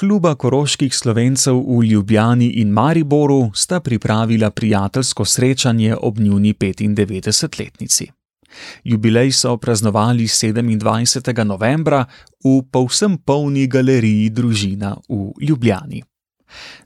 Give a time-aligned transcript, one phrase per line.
[0.00, 8.06] Kluba koroških slovencev v Ljubljani in Mariboru sta pripravila prijateljsko srečanje ob njuni 95-letnici.
[8.84, 11.44] Jubilej so praznovali 27.
[11.44, 12.04] novembra
[12.44, 16.02] v povsem polni galeriji Družina v Ljubljani.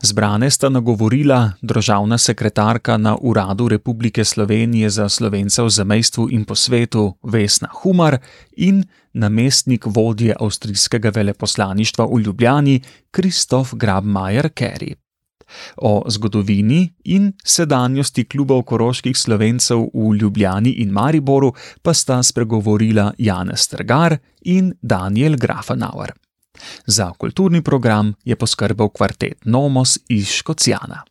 [0.02, 6.54] Zbrane sta nagovorila državna sekretarka na Uradu Republike Slovenije za slovence v zamestvu in po
[6.54, 8.18] svetu Vesna Humar
[8.56, 14.94] in namestnik vodje avstrijskega veleposlaništva v Ljubljani Kristof Grabmajer Kerry.
[15.76, 21.52] O zgodovini in sedanjosti klubov koroških slovencev v Ljubljani in Mariboru
[21.82, 26.23] pa sta spregovorila Janez Trgar in Daniel Grafenauer.
[26.86, 31.02] Za kulturni program je poskrbel kvartet Nomos iz Škocijana.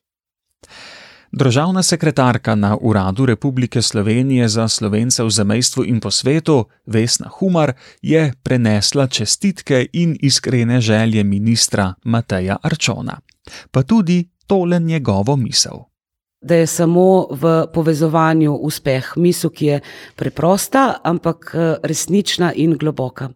[1.31, 7.73] Državna sekretarka na Uradu Republike Slovenije za slovence v zamestvu in po svetu, Vesna Humar,
[8.01, 13.17] je prenesla čestitke in iskrene želje ministra Mateja Arčona,
[13.71, 15.92] pa tudi tole njegovo misel.
[16.43, 19.77] Da je samo v povezovanju uspeh misel, ki je
[20.19, 23.29] preprosta, ampak eh, resnična in globoka.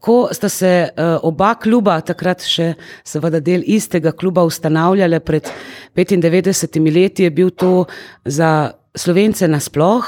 [0.00, 2.72] Ko sta se uh, oba kluba, takrat še
[3.06, 5.46] seveda del istega kluba, ustanavljale pred
[5.94, 7.86] 95 leti, je bil to
[8.24, 10.06] za slovence nasploh,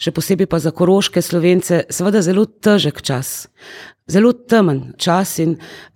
[0.00, 3.48] še posebej pa za koroške slovence, seveda zelo težek čas.
[4.08, 5.50] Zelo temen čas, in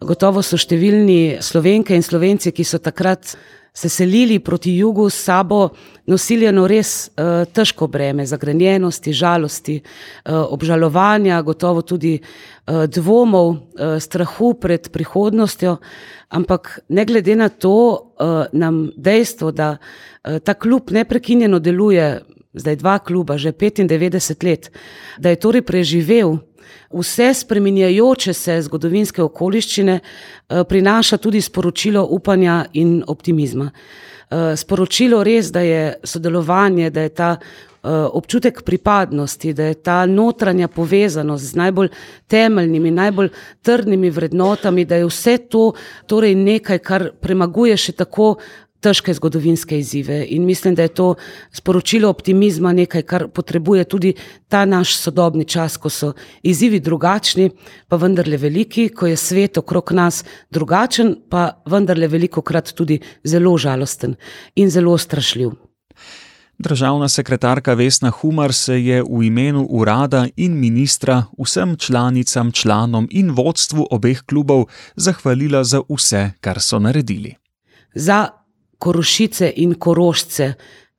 [0.05, 3.31] gotovo so številni slovenke in slovenci, ki so takrat
[3.73, 5.71] se selili proti jugu, s sabo
[6.05, 13.97] nosili eno res uh, težko breme, zagrenjenosti, žalosti, uh, obžalovanja, gotovo tudi uh, dvomov, uh,
[13.97, 15.79] strahu pred prihodnostjo.
[16.37, 22.13] Ampak ne glede na to, uh, nam dejstvo, da uh, ta klub neprekinjeno deluje,
[22.55, 24.71] zdaj dva kluba, že 95 let,
[25.19, 26.39] da je torej preživel
[26.93, 33.71] vse spreminjajoče se zgodovinske okoliščine eh, prinaša tudi sporočilo upanja in optimizma.
[34.31, 40.07] Eh, sporočilo res, da je sodelovanje, da je ta eh, občutek pripadnosti, da je ta
[40.07, 41.89] notranja povezanost z najbolj
[42.27, 43.29] temeljnimi, najbolj
[43.63, 45.73] trdnimi vrednotami, da je vse to
[46.07, 48.37] torej nekaj, kar premaguje še tako
[48.83, 50.21] težke zgodovinske izzive.
[50.35, 51.15] In mislim, da je to
[51.53, 54.15] sporočilo optimizma nekaj, kar potrebuje tudi
[54.49, 56.13] ta naš sodobni čas, ko so
[56.43, 57.51] izzivi drugačni,
[57.89, 63.57] pa vendarle veliki, ko je svet okrog nas drugačen, pa vendarle veliko krat tudi zelo
[63.59, 64.17] žalosten
[64.57, 65.53] in zelo strašljiv.
[66.63, 73.31] Državna sekretarka Vesna Humar se je v imenu urada in ministra vsem članicam, članom in
[73.31, 74.65] vodstvu obeh klubov
[74.97, 77.35] zahvalila za vse, kar so naredili.
[77.95, 78.29] Za
[78.83, 80.53] korošice in korošce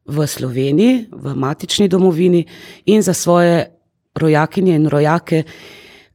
[0.07, 2.45] v Sloveniji, v matični domovini
[2.85, 3.65] in za svoje
[4.15, 5.43] rojakinje in rojake,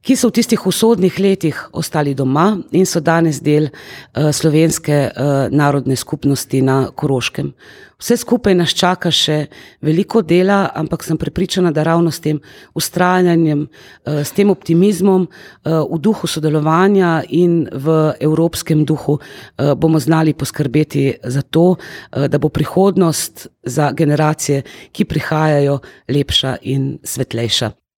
[0.01, 5.51] ki so v tistih usodnih letih ostali doma in so danes del uh, slovenske uh,
[5.51, 7.51] narodne skupnosti na Koroškem.
[7.99, 9.49] Vse skupaj nas čaka še
[9.83, 12.39] veliko dela, ampak sem prepričana, da ravno s tem
[12.79, 19.99] ustrajanjem, uh, s tem optimizmom, uh, v duhu sodelovanja in v evropskem duhu uh, bomo
[19.99, 24.63] znali poskrbeti za to, uh, da bo prihodnost za generacije,
[24.95, 27.88] ki prihajajo, lepša in svetlejša.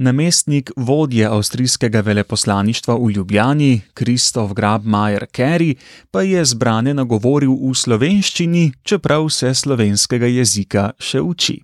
[0.00, 5.74] Namestnik vodje avstrijskega veleposlaništva v Ljubljani, Kristof Grabmajer Kerry,
[6.10, 11.58] pa je zbrane nagovoril v slovenščini, čeprav se slovenskega jezika še uči.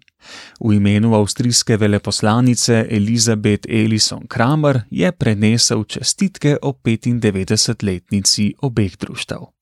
[0.60, 9.56] V imenu avstrijske veleposlanice Elizabeth Elison Kramer je prenesel čestitke o 95-letnici obeh društev.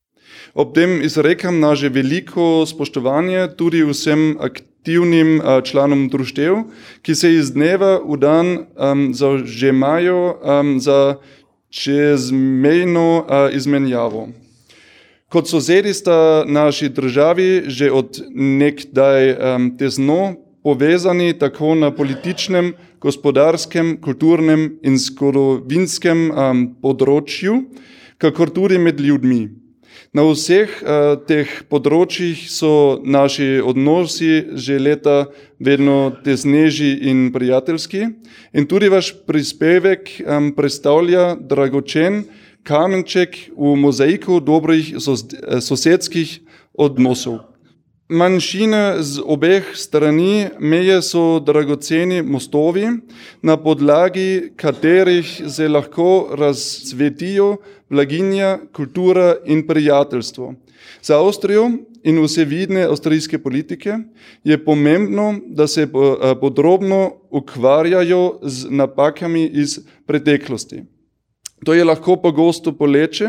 [0.55, 6.57] Ob tem izrekam naše veliko spoštovanje tudi vsem aktivnim članom društev,
[7.03, 11.17] ki se iz dneva v dan um, zažemajo um, za
[11.71, 14.29] čezmejno uh, izmenjavo.
[15.29, 23.97] Kot sosedi sta naši državi že od nekdaj um, tesno povezani tako na političnem, gospodarskem,
[24.01, 27.59] kulturnem in zgodovinskem um, področju,
[28.19, 29.64] kakor tudi med ljudmi.
[30.15, 35.25] Na vseh uh, teh področjih so naši odnosi že leta
[35.59, 38.05] vedno tesnejši in prijateljski,
[38.55, 42.23] in tudi vaš prispevek um, predstavlja dragočen
[42.63, 45.27] kamenček v mozaiku dobrih sos
[45.67, 46.39] sosedskih
[46.79, 47.54] odnosov.
[48.09, 52.85] Manjšine z obeh strani meje so dragoceni mostovi,
[53.43, 57.57] na podlagi katerih se lahko razcvetijo
[57.89, 60.53] blaginja, kultura in prijateljstvo.
[61.03, 61.71] Za Avstrijo
[62.03, 63.97] in vse vidne avstrijske politike
[64.45, 70.85] je pomembno, da se eh, podrobno ukvarjajo z napakami iz preteklosti.
[71.65, 73.29] To je lahko pogosto boleče,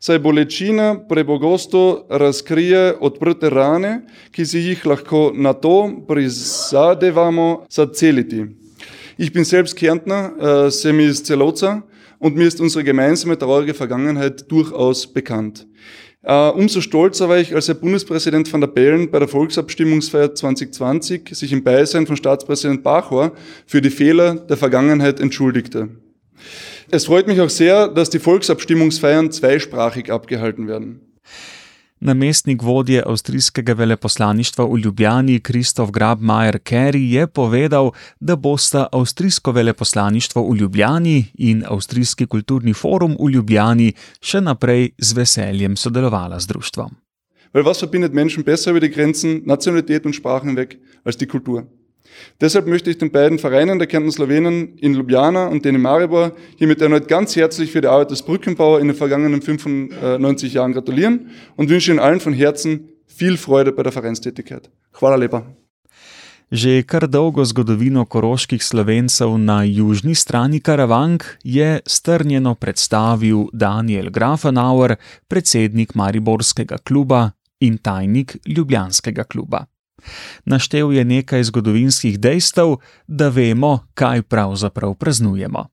[0.00, 4.00] saj bolečina prepogosto razkrije odprte rane,
[4.34, 8.46] ki si jih lahko na to prizadevamo zaceliti.
[9.18, 11.82] Ich bin selbst Kärntner, äh, sem iz Zelotza
[12.18, 15.66] und mir ist unsere gemeinsame traurige Vergangenheit durchaus bekannt.
[16.24, 21.28] Uh, umso stolzer war ich, als Herr Bundespräsident van der Bellen bei der Volksabstimmungsfeier 2020
[21.32, 23.32] sich im Beisein von Staatspräsident Bachor
[23.66, 25.88] für die Fehler der Vergangenheit entschuldigte.
[26.90, 31.00] Es freut mich auch sehr, dass die Volksabstimmungsfeiern zweisprachig abgehalten werden.
[32.00, 37.90] Namestnik vodje avstrijskega veleposlaništva v Ljubljani Kristof Grabmajer Kerry je povedal,
[38.20, 45.12] da bosta avstrijsko veleposlaništvo v Ljubljani in Avstrijski kulturni forum v Ljubljani še naprej z
[45.12, 46.94] veseljem sodelovala z društvom.
[47.52, 51.66] Weil was verbindet Menschen besser über die Grenzen, Nationalität und Sprachen weg als die Kultur?
[52.40, 56.32] Deshalb möchte ich den beiden Vereinen der Kärnten Slowenen in Ljubljana und den in Maribor
[56.56, 61.30] hiermit erneut ganz herzlich für die Arbeit des Brückenbauer in den vergangenen 95 Jahren gratulieren
[61.56, 64.70] und wünsche Ihnen allen von Herzen viel Freude bei der Vereinstätigkeit.
[65.00, 65.42] Hvala lepa.
[66.50, 74.96] Že kar dolgo zgodovino koroških slovencev na južni strani Karavank je strnjeno predstavil Daniel Grafenauer,
[75.28, 79.66] predsednik Mariborskega kluba in tajnik Ljubljanskega kluba.
[80.44, 85.66] Naštel je nekaj zgodovinskih dejstev, da vemo, kaj pravzaprav praznujemo.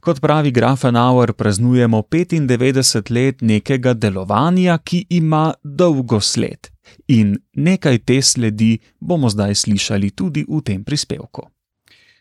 [0.00, 6.70] Kot pravi Grafenauer, praznujemo 95 let nekega delovanja, ki ima dolgo sled.
[7.08, 11.46] In nekaj te sledi bomo zdaj slišali tudi v tem prispevku.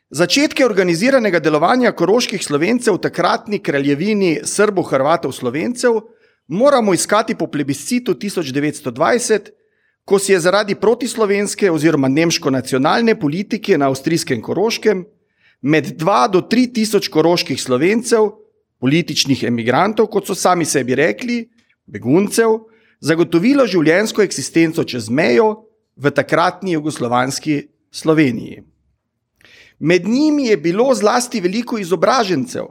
[0.10, 6.00] Začetke organiziranega delovanja koroških slovencev v takratni kraljevini Srbo-Hrvatov slovencev
[6.48, 9.50] moramo iskati po plebiscitu 1920,
[10.10, 15.04] ko si je zaradi protislovenske oziroma nemško-nacionalne politike na avstrijskem Koroškem
[15.62, 18.32] med 2 do 3 tisoč koroških slovencev,
[18.82, 21.44] političnih emigrantov, kot so sami sebi rekli,
[21.86, 22.58] beguncev,
[23.06, 27.62] zagotovilo življenjsko eksistenco čez mejo v takratni jugoslovanski
[27.92, 28.64] Sloveniji.
[29.80, 32.66] Med njimi je bilo zlasti veliko izobražencev,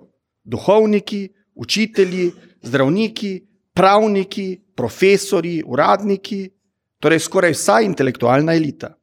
[0.44, 2.32] duhovniki, učitelji,
[2.66, 3.34] zdravniki,
[3.74, 6.48] pravniki, profesori, uradniki,
[7.00, 8.94] torej skoraj vsa intelektualna elita.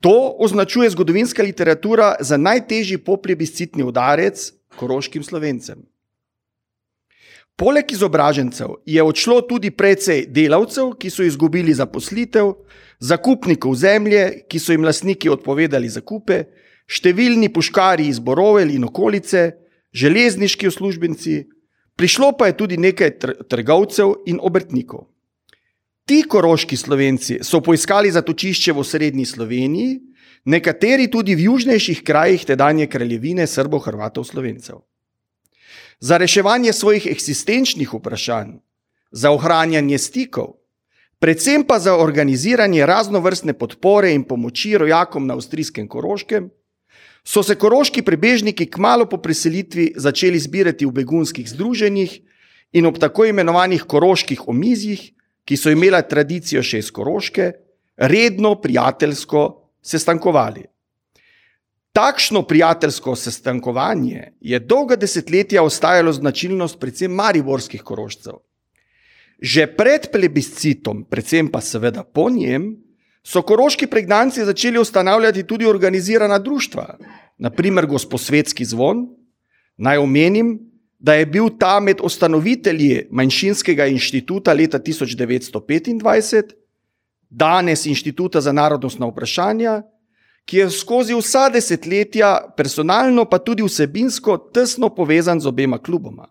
[0.00, 5.82] To označuje zgodovinska literatura za najtežji poplebiscitni udarec koroškim slovencem.
[7.60, 12.54] Poleg izobražencev je odšlo tudi precej delavcev, ki so izgubili zaposlitev,
[12.98, 16.46] zakupnikov zemlje, ki so jim lastniki odpovedali zakupe,
[16.88, 19.50] številni puškari iz Borovel in okolice,
[19.92, 21.36] železniški uslužbenci,
[22.00, 23.18] prišlo pa je tudi nekaj
[23.52, 25.10] trgovcev in obrtnikov.
[26.10, 29.90] Ti koroški slovenci so poiskali zatočišče v srednji Sloveniji,
[30.50, 34.80] nekateri tudi v južnejših krajih tedanje kraljevine Srbo-Hrvatov slovencev.
[36.02, 38.56] Za reševanje svojih eksistenčnih vprašanj,
[39.14, 40.58] za ohranjanje stikov,
[41.22, 46.50] predvsem pa za organiziranje raznovrstne podpore in pomoči rojakom na avstrijskem Koroškem,
[47.22, 52.18] so se koroški prebežniki kmalo po preselitvi začeli zbirati v begunskih združenjih
[52.74, 55.14] in ob tako imenovanih koroških omizjih,
[55.44, 57.52] ki so imela tradicijo še iz Koroške,
[57.96, 59.46] redno prijateljsko
[59.82, 60.64] sestankovali.
[61.92, 68.38] Takšno prijateljsko sestankovanje je dolga desetletja ostajalo značilnost predvsem mariborskih korošcev.
[69.42, 72.76] Že pred plebiscitom, predvsem pa seveda po njem,
[73.26, 76.96] so koroški pregnanci začeli ustanavljati tudi organizirana društva,
[77.38, 79.08] naprimer Gosposvetski zvon.
[79.76, 80.69] Naj omenim,
[81.00, 86.52] da je bil ta med ustanovitelji manjšinskega inštituta leta 1925,
[87.30, 89.82] danes Inštituta za narodnostna vprašanja,
[90.44, 96.28] ki je skozi vsa desetletja personalno, pa tudi vsebinsko, tesno povezan z obema kluboma.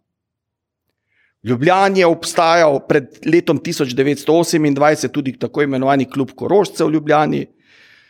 [1.43, 7.45] Ljubljan je obstajal pred letom 1928 tudi tako imenovani klub Korošcev v Ljubljani,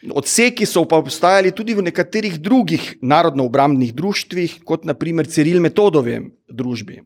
[0.07, 7.03] Odseki so pa obstajali tudi v nekaterih drugih narodno-obrambnih društvih, kot naprimer Ciril Metodovem družbi.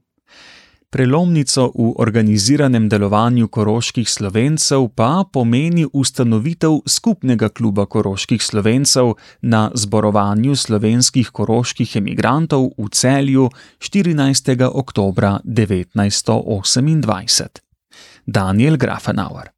[0.94, 10.54] Prelomnico v organiziranem delovanju koroških slovencev pa pomeni ustanovitev skupnega kluba koroških slovencev na zborovanju
[10.56, 13.50] slovenskih koroških emigrantov v celju
[13.82, 14.70] 14.
[14.70, 17.58] oktober 1928.
[18.26, 19.50] Daniel Grafenauer.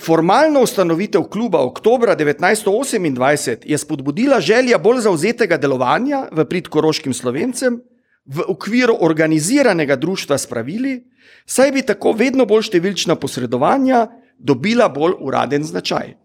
[0.00, 7.80] Formalno ustanovitev kluba oktober 1928 je spodbudila želja bolj zauzetega delovanja v prid koroškim slovencem
[8.26, 11.04] v okviru organiziranega društva s pravili,
[11.46, 14.06] saj bi tako vedno bolj številčna posredovanja
[14.38, 16.16] dobila bolj uraden značaj.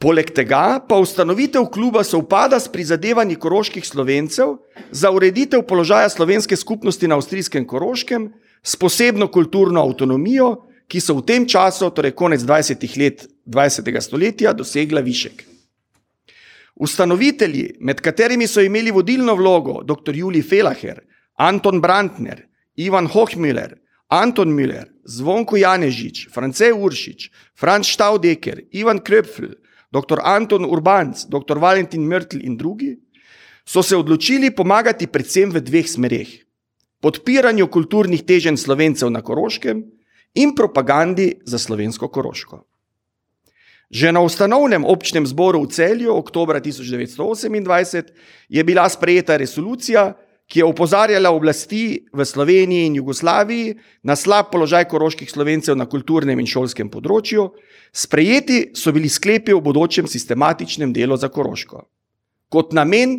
[0.00, 4.56] Poleg tega pa ustanovitev kluba sovpada s prizadevanji koroških slovencev
[4.90, 8.28] za ureditev položaja slovenske skupnosti na avstrijskem Koroškem
[8.62, 12.86] s posebno kulturno avtonomijo, ki so v tem času, torej konec 20.
[12.96, 14.00] let 20.
[14.00, 15.44] stoletja, dosegla višek.
[16.76, 20.14] Ustanovitelji, med katerimi so imeli vodilno vlogo dr.
[20.14, 21.00] Juli Felaher,
[21.36, 22.44] Anton Brandner,
[22.76, 23.78] Ivan Hochmüller,
[24.08, 29.56] Anton Müller, Zvonko Janežič, France Uršič, Franz Staudeker, Ivan Kröpfl,
[29.90, 30.20] dr.
[30.22, 31.58] Anton Urbanc, dr.
[31.58, 32.94] Valentin Mrtl in drugi,
[33.66, 36.28] so se odločili pomagati predvsem v dveh smereh:
[37.00, 39.82] podpiranju kulturnih teženj slovencev na Koroškem
[40.36, 42.64] in propagandi za slovensko Koroško.
[43.90, 48.04] Že na ustanovnem občnem zboru v celju oktober 1928
[48.48, 50.14] je bila sprejeta resolucija,
[50.46, 56.38] ki je opozarjala oblasti v Sloveniji in Jugoslaviji na slab položaj koroških slovencev na kulturnem
[56.38, 57.50] in šolskem področju,
[57.90, 61.82] sprejeti so bili sklepi o bodočem sistematičnem delu za Koroško.
[62.48, 63.18] Kot namen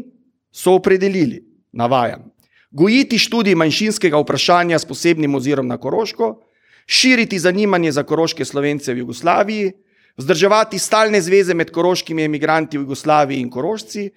[0.55, 1.43] so opredelili,
[1.75, 2.31] navajam,
[2.71, 6.37] gojiti študij manjšinskega vprašanja s posebnim ozirom na Koroško,
[6.87, 9.71] širiti zanimanje za koroške slovence v Jugoslaviji,
[10.17, 14.09] vzdrževati stalne zveze med koroškimi emigranti v Jugoslaviji in korošci,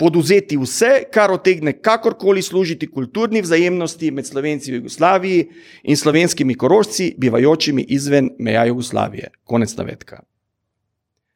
[0.00, 5.48] poduzeti vse, kar otegne kakorkoli služiti kulturni vzajemnosti med Slovenci v Jugoslaviji
[5.82, 9.30] in slovenskimi korošci, bivajočimi izven meja Jugoslavije.
[9.44, 10.22] Konec navedka.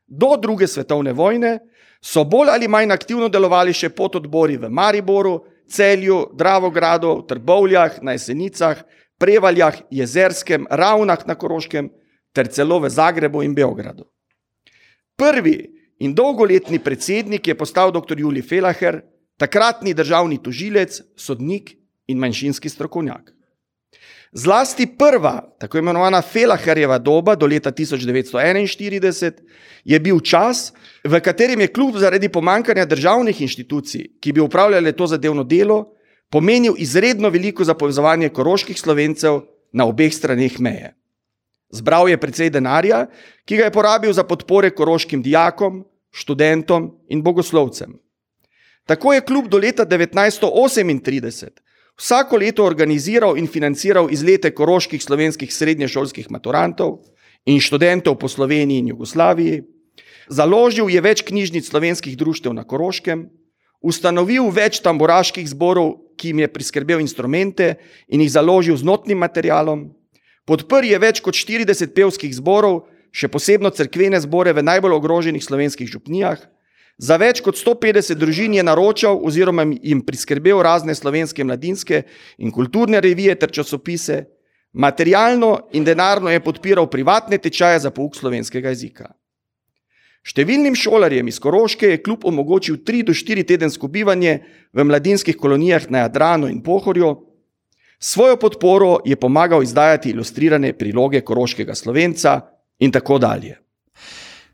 [0.07, 1.59] Do druge svetovne vojne
[2.00, 8.83] so bolj ali manj aktivno delovali še pododbori v Mariboru, Celju, Dravogradu, Trbovljah, na Jesenicah,
[9.18, 11.90] Prevaljah, Jezerskem, Ravnah na Koroškem
[12.35, 14.04] ter celo v Zagrebu in Beogradu.
[15.16, 18.18] Prvi in dolgoletni predsednik je postal dr.
[18.18, 19.00] Juli Felaher,
[19.38, 23.30] takratni državni tožilec, sodnik in manjšinski strokovnjak.
[24.35, 29.33] Zlasti prva, tako imenovana Felaherjeva doba do leta 1941,
[29.85, 30.73] je bil čas,
[31.04, 35.93] v katerem je kljub zaradi pomankanja državnih inštitucij, ki bi upravljali to zadevno delo,
[36.35, 40.91] pomenil izredno veliko za povezovanje koroških slovencev na obeh straneh meje.
[41.71, 43.05] Zbral je precej denarja,
[43.47, 47.95] ki ga je porabil za podpore koroškim dijakom, študentom in bogoslovcem.
[48.87, 51.62] Tako je klub do leta 1938
[51.95, 56.99] vsako leto organiziral in financiral izlete koroških slovenskih srednješolskih maturantov
[57.47, 59.62] in študentov po Sloveniji in Jugoslaviji,
[60.29, 63.29] založil je več knjižnic slovenskih društev na Koroškem,
[63.85, 67.75] ustanovil več tamboraških zborov, ki jim je priskrbel instrumente
[68.09, 69.91] in jih založil z notnim materialom,
[70.45, 75.88] Podprl je več kot 40 pevskih zborov, še posebno crkvene zbore v najbolj ogroženih slovenskih
[75.88, 76.37] župnijah.
[77.00, 82.05] Za več kot 150 družin je naročal oziroma jim priskrbel razne slovenske mladinske
[82.38, 84.26] in kulturne revije ter časopise,
[84.76, 89.14] materialno in denarno je podpiral privatne tečaje za pouk slovenskega jezika.
[90.25, 94.38] Številnim šolarjem iz Koroške je kljub omogočil 3 do 4 tedensko bivanje
[94.73, 97.12] v mladinskih kolonijah na Jadranu in Pohorju,
[98.04, 102.40] Svojo podporo je pomagal izdajati ilustrirane priloge Koroškega slovenca
[102.78, 103.57] in tako dalje.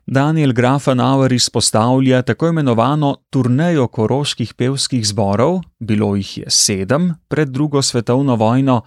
[0.05, 7.81] Daniel Grafenauer izpostavlja tako imenovano turnejo koroških pevskih zborov, bilo jih je sedem pred drugo
[7.81, 8.81] svetovno vojno,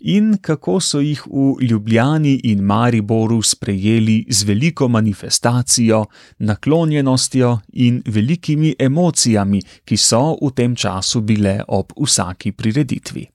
[0.00, 6.04] in kako so jih v Ljubljani in Mariboru sprejeli z veliko manifestacijo,
[6.38, 13.26] naklonjenostjo in velikimi emocijami, ki so v tem času bile ob vsaki prireditvi.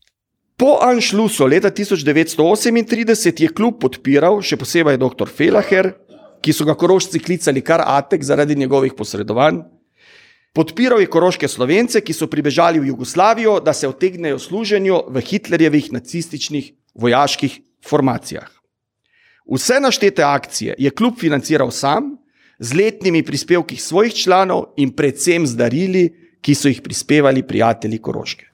[0.58, 5.28] Po Anšlusu leta 1938 je klub podpiral še posebej dr.
[5.28, 5.90] Felaher,
[6.44, 9.64] ki so ga korošci klicali kar Atek zaradi njegovih posredovanj.
[10.54, 15.92] Podpiral je koroške slovence, ki so pribežali v Jugoslavijo, da se otegnejo služenju v Hitlerjevih
[15.96, 18.52] nacističnih vojaških formacijah.
[19.50, 22.18] Vse naštete akcije je klub financiral sam,
[22.60, 26.04] z letnimi prispevki svojih članov in predvsem z darili,
[26.44, 28.46] ki so jih prispevali prijatelji Koroške.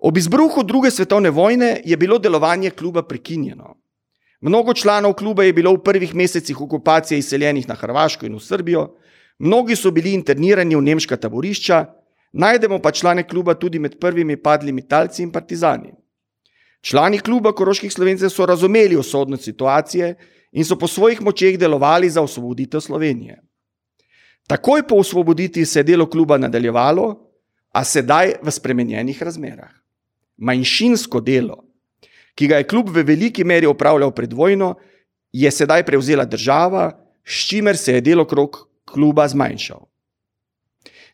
[0.00, 3.74] Ob izbruhu druge svetovne vojne je bilo delovanje kluba prekinjeno.
[4.40, 8.84] Mnogo članov kluba je bilo v prvih mesecih okupacije izseljenih na Hrvaško in v Srbijo,
[9.38, 11.84] mnogi so bili internirani v nemška taborišča,
[12.32, 15.92] najdemo pa člane kluba tudi med prvimi padlimi talci in partizani.
[16.80, 20.14] Člani kluba Koroških slovencev so razumeli osodnost situacije
[20.52, 23.42] in so po svojih močeh delovali za osvoboditev Slovenije.
[24.46, 27.30] Takoj po osvoboditvi se je delo kluba nadaljevalo,
[27.72, 29.78] a sedaj v spremenjenih razmerah
[30.38, 31.64] manjšinsko delo,
[32.38, 34.76] ki ga je kljub v veliki meri opravljal pred vojno,
[35.34, 36.92] je sedaj prevzela država,
[37.26, 39.82] s čimer se je delo krok kluba zmanjšal.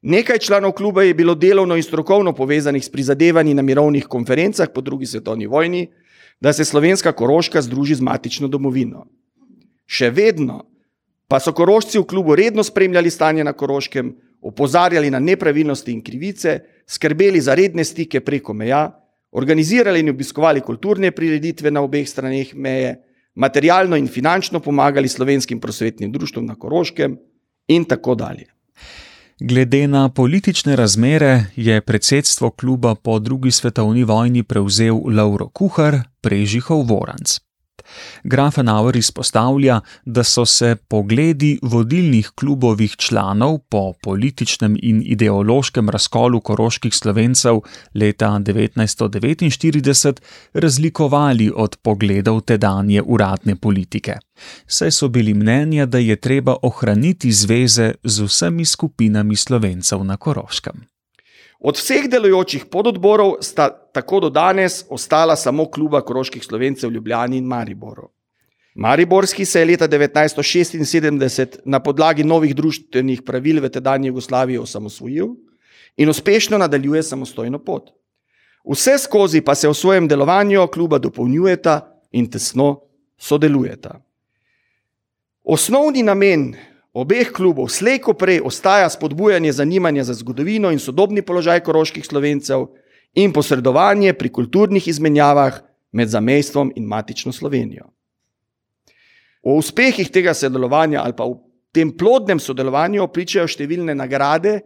[0.04, 4.80] Nekaj članov kluba je bilo delovno in strokovno povezanih s prizadevanji na mirovnih konferencah po
[4.80, 5.88] drugi svetovni vojni,
[6.40, 9.06] da se slovenska koroška združi z matično domovino.
[9.86, 10.66] Še vedno
[11.28, 14.12] pa so korošci v klubu redno spremljali stanje na Koroškem,
[14.44, 18.92] opozarjali na nepravilnosti in krivice, skrbeli za redne stike preko meja,
[19.34, 22.94] organizirali in obiskovali kulturne prireditve na obeh straneh meje,
[23.34, 27.16] materialno in finančno pomagali slovenskim prosvetnim društvom na Koroškem
[27.68, 28.46] in tako dalje.
[29.40, 36.86] Glede na politične razmere je predsedstvo kluba po drugi svetovni vojni prevzel Lauro Kuhar, Prežihov
[36.86, 37.43] Voranc.
[38.24, 46.94] Grafenauer izpostavlja, da so se pogledi vodilnih klubovih članov po političnem in ideološkem razkolu koroških
[46.94, 47.60] slovencev
[47.94, 50.20] leta 1949
[50.54, 54.18] razlikovali od pogledov tedanje uradne politike.
[54.66, 60.93] Saj so bili mnenja, da je treba ohraniti zveze z vsemi skupinami slovencev na Koroškem.
[61.60, 67.44] Od vseh delujočih pododborov sta tako do danes ostala samo kluba Koroških slovencev Ljubljani in
[67.44, 68.10] Mariboru.
[68.74, 75.28] Mariborski se je leta 1976 na podlagi novih družbenih pravil v tedajni Jugoslaviji osamosvojil
[75.96, 77.92] in uspešno nadaljuje samostojno pot.
[78.64, 82.80] Vse skozi pa se v svojem delovanju kluba dopolnjujeta in tesno
[83.18, 84.00] sodelujeta.
[85.44, 86.54] Osnovni namen
[86.94, 92.68] obeh klubov slejko prej ostaja spodbujanje zanimanja za zgodovino in sodobni položaj koroških slovencev
[93.14, 95.58] in posredovanje pri kulturnih izmenjavah
[95.92, 97.90] med zamestvom in matično Slovenijo.
[99.42, 101.36] O uspehih tega sodelovanja ali pa v
[101.74, 104.60] tem plodnem sodelovanju pričajo številne nagrade,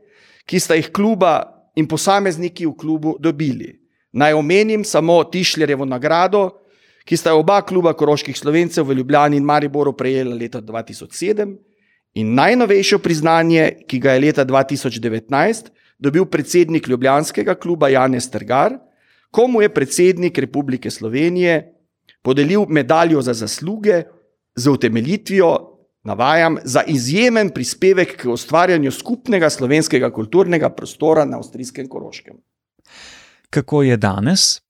[0.44, 1.40] ki sta jih kluba
[1.76, 3.73] in posamezniki v klubu dobili.
[4.12, 6.61] Naj omenim samo Tišljerjevo nagrado,
[7.04, 11.56] ki sta jo oba kluba koroških slovencev v Ljubljani in Mariboru prejela leta 2007
[12.15, 18.79] In najnovejše priznanje, ki ga je leta 2019 dobil predsednik Ljubljanskega kluba Janez Trgar,
[19.31, 21.75] komu je predsednik Republike Slovenije
[22.23, 24.03] podelil medaljo za zasluge
[24.57, 32.37] z utemeljitvijo, navajam, za izjemen prispevek k ustvarjanju skupnega slovenskega kulturnega prostora na avstrijskem Koroškem.
[33.50, 34.61] Kako je danes?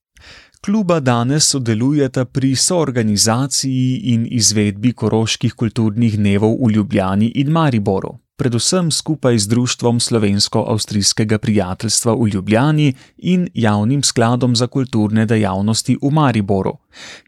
[0.60, 8.90] Kluba danes sodelujeta pri soorganizaciji in izvedbi koroških kulturnih dnevov v Ljubljani in Mariboru, predvsem
[8.90, 16.74] skupaj z Društvom slovensko-avstrijskega prijateljstva v Ljubljani in javnim skladom za kulturne dejavnosti v Mariboru,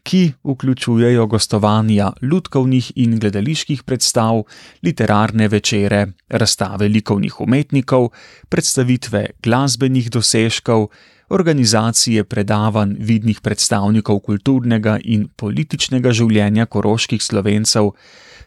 [0.03, 4.43] ki vključujejo gostovanja ljudkovnih in gledaliških predstav,
[4.83, 8.09] literarne večere, razstave likovnih umetnikov,
[8.49, 10.87] predstavitve glasbenih dosežkov,
[11.31, 17.93] organizacije predavanj vidnih predstavnikov kulturnega in političnega življenja koroških slovencev,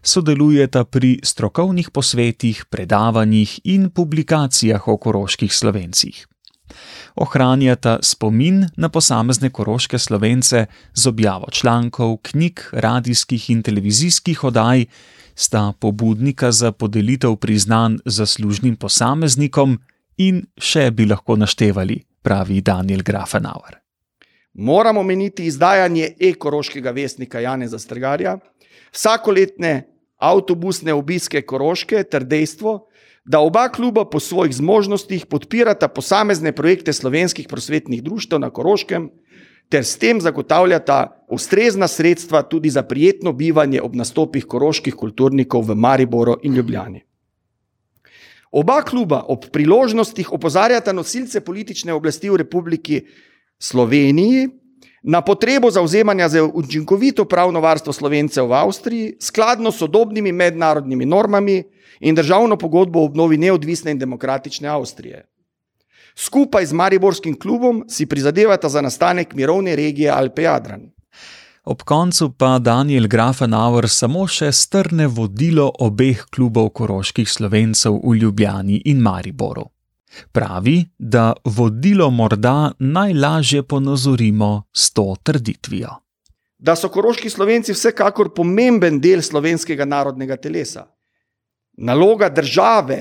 [0.05, 6.27] sodelujeta pri strokovnih posvetih, predavanjih in publikacijah o koroških slovencih.
[7.17, 14.87] Ohranjata spomin na posamezne koroške slovence z objavo člankov, knjig, radijskih in televizijskih oddaj,
[15.35, 19.79] sta pobudnika za podelitev priznanj zaslužnim posameznikom
[20.17, 23.77] in še bi lahko naštevali pravi Daniel Grafenauer.
[24.55, 28.39] Moramo meniti izdajanje ekoroškega vestnika Janeza Strgarja,
[28.93, 29.83] vsakoletne
[30.17, 32.79] avtobusne obiske Koroške ter dejstvo,
[33.25, 39.11] da oba kluba po svojih zmožnostih podpirata posamezne projekte slovenskih prosvetnih društev na Koroškem
[39.69, 45.75] ter s tem zagotavljata ustrezna sredstva tudi za prijetno bivanje ob nastopih koroških kulturnikov v
[45.75, 47.05] Mariboru in Ljubljani.
[48.55, 53.01] Oba kluba ob priložnostih opozarjata nosilce politične oblasti v Republiki
[53.59, 54.49] Sloveniji
[55.03, 61.63] na potrebo zauzemanja za učinkovito pravno varstvo slovencev v Avstriji, skladno s sodobnimi mednarodnimi normami
[62.01, 65.27] in državno pogodbo o obnovi neodvisne in demokratične Avstrije.
[66.15, 70.95] Skupaj z Mariborskim klubom si prizadevata za nastanek mirovne regije Alpe-Jadran.
[71.65, 78.83] Ob koncu pa Daniel Grafenauer samo še strne vodilo obeh klubov koroških slovencev v Ljubljani
[78.85, 79.65] in Mariboru.
[80.33, 85.95] Pravi, da vodilo morda najlažje ponazorimo s to trditvijo.
[86.59, 90.85] Da so koroški slovenci vsekakor pomemben del slovenskega narodnega telesa.
[91.81, 92.99] Naloga države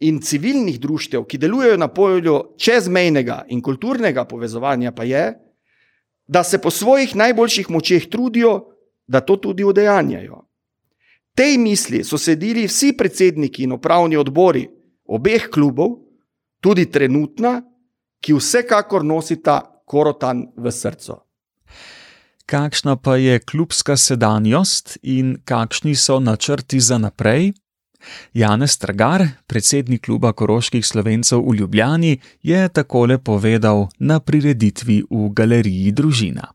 [0.00, 5.26] in civilnih društev, ki delujejo na polju čezmejnega in kulturnega povezovanja, pa je,
[6.28, 8.64] da se po svojih najboljših močeh trudijo,
[9.06, 10.44] da to tudi udejanjajo.
[11.34, 14.68] Tej misli so sedeli vsi predsedniki in upravni odbori
[15.04, 15.96] obeh klubov,
[16.60, 17.62] tudi trenutna,
[18.20, 21.16] ki vsekakor nosita korotan v srcu.
[22.48, 27.52] Kakšna pa je klubska sedanjost in kakšni so načrti za naprej?
[28.34, 35.92] Janez Tragar, predsednik kluba koroških slovencev v Ljubljani, je takole povedal na prireditvi v galeriji
[35.92, 36.52] Družina.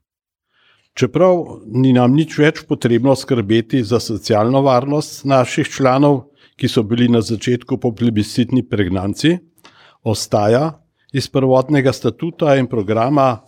[0.93, 7.07] Čeprav ni nam nič več potrebno skrbeti za socialno varnost naših članov, ki so bili
[7.09, 9.37] na začetku po plebiscitni pregnanci,
[10.03, 13.41] ostaja iz prvotnega statuta in programa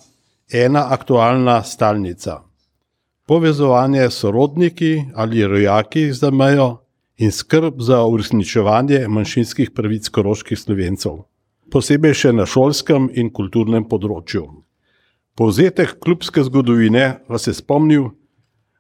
[0.49, 2.41] ena aktualna stalnica:
[3.27, 6.84] povezovanje s sorodniki ali rojaki za mejo
[7.17, 11.23] in skrb za uresničevanje manjšinskih pravic koroških slovencev,
[11.71, 14.45] posebej še na šolskem in kulturnem področju.
[15.35, 18.11] Povzetek klubske zgodovine vas je spomnil,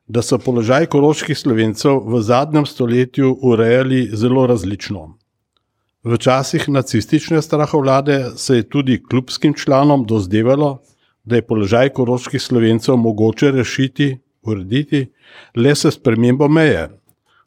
[0.07, 5.15] da so položaj koroških slovencev v zadnjem stoletju urejali zelo različno.
[6.05, 10.83] V časih nacistične strahovlade se je tudi klubskim članom dozdevalo,
[11.23, 14.11] da je položaj koroških slovencev mogoče rešiti,
[14.45, 15.07] urediti
[15.55, 16.89] le s spremembo meje,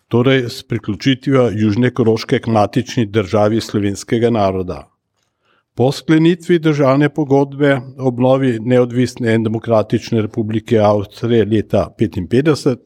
[0.09, 4.89] torej s priključitvijo Južne Koroške k matični državi slovenskega naroda.
[5.75, 12.77] Po sklenitvi državne pogodbe o obnovi neodvisne in demokratične republike Avstrije leta 1955,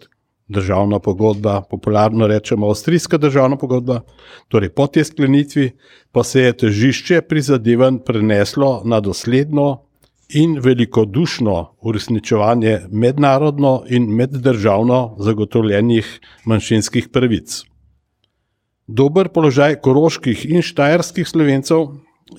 [0.48, 4.00] državna pogodba, popularno rečemo avstrijska državna pogodba,
[4.48, 5.70] torej po tej sklenitvi
[6.12, 9.87] pa se je težišče prizadevanj preneslo na dosledno
[10.34, 17.62] in velikodušno uresničevanje mednarodno in meddržavno zagotovljenih manjšinskih pravic.
[18.86, 21.86] Dober položaj koroških in štajerskih slovencev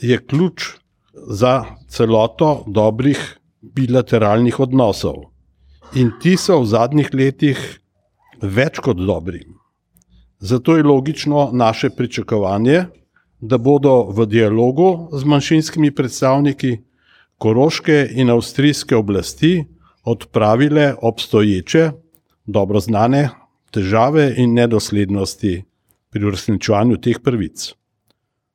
[0.02, 0.64] je ključ
[1.14, 5.16] za celoto dobrih bilateralnih odnosov.
[5.96, 7.60] In ti so v zadnjih letih
[8.42, 9.44] več kot dobri.
[10.40, 12.86] Zato je logično naše pričakovanje,
[13.40, 16.78] da bodo v dialogu z manjšinskimi predstavniki
[17.44, 19.66] koroške in avstrijske oblasti
[20.04, 21.90] odpravile obstoječe,
[22.46, 23.30] dobro znane
[23.72, 25.64] težave in nedoslednosti
[26.10, 27.74] pri uresničevanju teh pravic.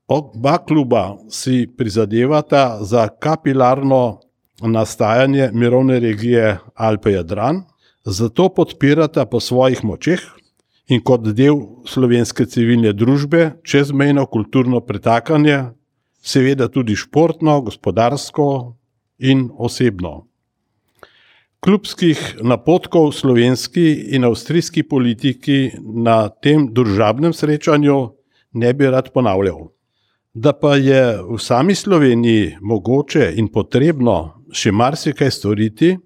[0.08, 4.20] Oba kluba si prizadevata za kapilarno
[4.62, 7.62] nastajanje mirovne regije Alpe-Jadran,
[8.04, 10.20] zato podpirata po svojih močeh
[10.88, 15.64] in kot del slovenske civilne družbe čezmejno kulturno pretakanje,
[16.22, 18.77] seveda tudi športno, gospodarsko
[19.18, 20.26] in osebno.
[21.60, 27.98] Klubskih napotkov slovenski in avstrijski politiki na tem družabnem srečanju
[28.52, 29.68] ne bi rad ponavljal.
[30.34, 35.96] Da pa je v sami Sloveniji mogoče in potrebno še marsikaj storiti,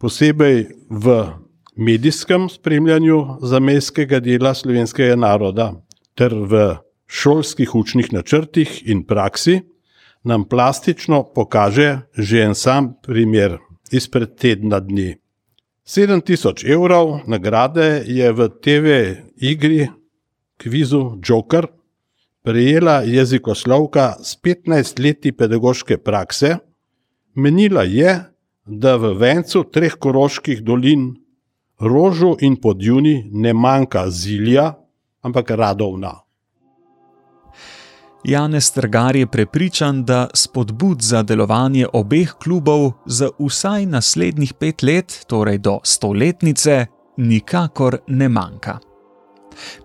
[0.00, 1.16] posebej v
[1.76, 5.72] medijskem spremljanju zamejskega dela slovenskega naroda
[6.16, 9.60] ter v šolskih učnih načrtih in praksi,
[10.24, 13.58] nam plastično pokaže že en sam primer
[13.90, 15.16] izpred tedna dni.
[15.86, 19.88] 7000 evrov nagrade je v TV igri
[20.56, 21.66] kvizu Joker
[22.42, 26.56] prejela jezikoslovka s 15 leti pedagoške prakse,
[27.34, 28.18] menila je,
[28.66, 31.14] da v vencu treh koroških dolin,
[31.80, 34.72] rožu in podjuni, ne manjka zilja,
[35.22, 36.21] ampak radovna.
[38.24, 45.24] Janez Trgar je prepričan, da spodbud za delovanje obeh klubov za vsaj naslednjih pet let,
[45.26, 48.78] torej do stoletnice, nikakor ne manjka.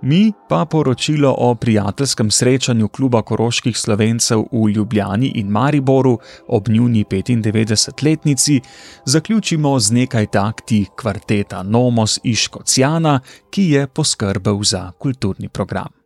[0.01, 7.03] Mi pa poročilo o prijateljskem srečanju kluba koroških slovencev v Ljubljani in Mariboru ob njuni
[7.03, 8.61] 95-letnici
[9.05, 13.19] zaključimo z nekaj takti kvarteta Nomos iz Škocijana,
[13.49, 15.96] ki je poskrbel za kulturni program.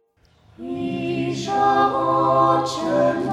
[1.71, 3.30] ocean.